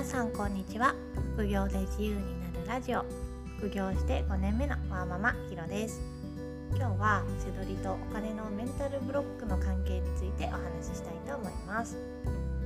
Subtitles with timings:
[0.00, 0.94] 皆さんこんにちは。
[1.36, 3.04] 副業で自由になるラジオ。
[3.58, 6.00] 副業して5年目のワーママひろです。
[6.74, 11.98] 今日はせどりとお金のメンタルブロックの関係についてお話ししたいと思います。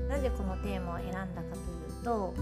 [0.08, 2.34] なぜこのテーマを選んだかというと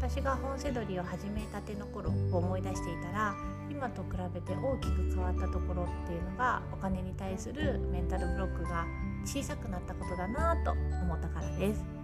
[0.00, 3.32] 私が本せどりを始めたての頃を思い出していたら
[3.70, 8.86] 今と比べて大きく変わったところっていうのがお金に対するメンタルブロックが
[9.24, 11.95] 小さくなったことだなと思ったからです。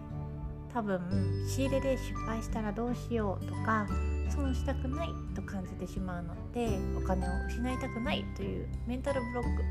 [0.73, 1.01] 多分
[1.47, 3.87] 仕入れで失敗したらどうしようとか
[4.31, 9.63] 損したくないと感じてしまうのでお金を失いたくないというメンタルブロック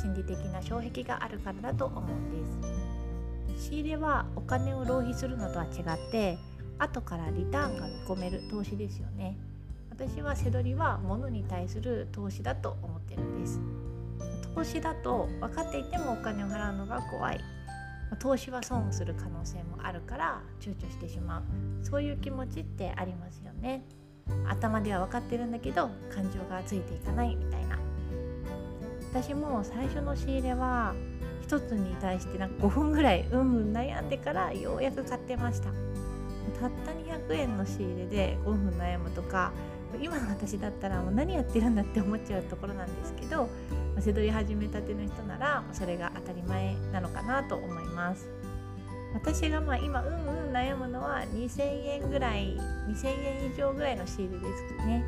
[0.00, 3.68] 心理的な障壁があるからだと思うんです。
[3.68, 6.38] 仕入れはお金を浪費するのとは違って
[6.78, 9.36] 後からリターンが見込める投資ですよね。
[9.90, 13.60] 私は背取りは物に対する投資だと思ってるんです。
[14.54, 17.40] 投資だと分かっていてもお金を払うのが怖い。
[18.16, 21.42] 投資は損する可能性もあるから躊躇してしまう。
[21.84, 23.84] そういう気持ちってありますよね。
[24.46, 27.78] 頭では分かってるんだけど感情がついていかないみたいな。
[29.10, 30.94] 私も最初の仕入れは
[31.46, 35.70] 1つに対してなんか5分ぐらいうんうん悩んでからようやく買ってました。
[36.60, 39.52] たった200円の仕入れで5分悩むとか
[40.00, 43.48] 今の私だったらもう何やってるんだって思っちゃうところなんですけど
[44.00, 48.28] せどり始めたての人ならそれが当たり前なのかなと思います。
[49.14, 55.04] 私がまあ今うんうん悩むのは2000円ぐらい2000円以上ぐらいの仕入れですね。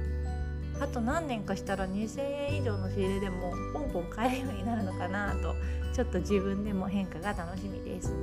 [0.80, 5.54] あと何年かしたら2000円以上の仕入れでもポンポン買えるようになるのかなと
[5.92, 8.14] ちょっと自分でも変化が楽しみです。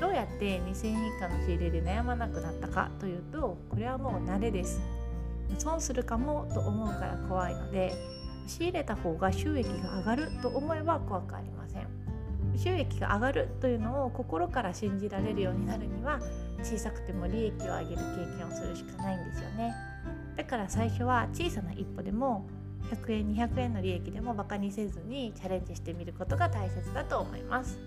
[0.00, 4.80] どうやって2000円以下の仕入れで悩まなくなったかというとこれはもう慣れです。
[5.58, 7.92] 損するかもと思うから怖いので
[8.50, 11.86] 仕入れた方が収益が上がると思えば怖くありません。
[12.56, 16.18] 収益が上がるというのを心から信じられるようになるには
[16.62, 19.72] 小さくても利益を上げる経験をするしかないんですよね。
[20.36, 22.48] だから最初は小さな一歩でも
[22.90, 27.78] 100円200円の利益でもバカにせずにチャレンジしてみることが大切だと思います。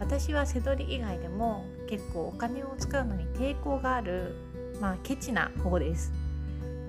[0.00, 4.34] 私は背取り以外でも結構お金を使うのに抵抗がある
[4.80, 6.25] まあケチな方です。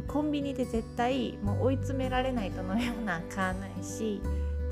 [0.07, 4.21] コンビニで絶対もう追い詰められないと飲み物は買わないし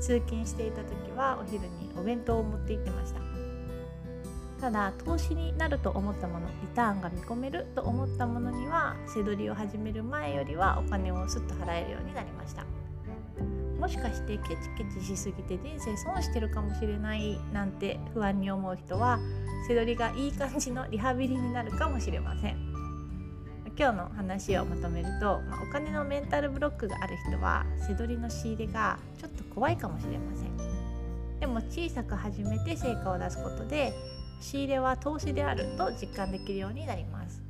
[0.00, 3.20] 通勤していた時はお昼にお弁当を持って行ってました。
[4.60, 12.64] ただ投資になると思ったものリターンが見込めると思ったものには背取りを始める前よりはお金をすっと払えるようになりました。
[13.78, 19.20] もしかしてケチケチしすぎて人生損してるかもしれないなんて不安に思う人は
[19.68, 22.65] 背取りがいい感じのリハビリになるかもしれません。
[23.78, 30.56] 今日の話をまとめると、まあ、お金のメンタルブロックがある人は背取りの仕入れがちょっと怖いかもしれません。
[31.40, 33.92] でも小さく始めて成果を出すことで
[34.40, 37.42] 仕入れは投資であると実感できるようになります。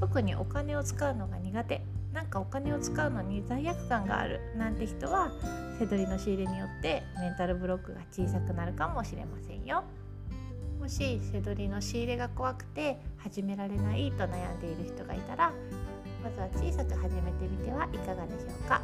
[0.00, 1.82] 特にお金を使うのが苦手。
[2.14, 4.40] なんかお金を使うのに罪悪感がある。
[4.56, 5.30] なんて人は
[5.78, 9.84] 背取りの仕入れによってメンタルブロックが小さくなるかもしれませんよ。
[10.88, 15.52] もし背取りの仕入れが怖くて始められないと悩んでいる人がいたら
[16.24, 18.80] まずは小さく始めてみてはいかがでしょうか。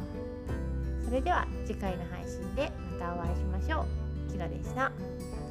[1.03, 3.87] それでは次回の配信でまたお会いしましょ
[4.29, 4.31] う。
[4.31, 4.75] きのでした。
[4.75, 4.91] さ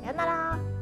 [0.06, 0.73] ようなら。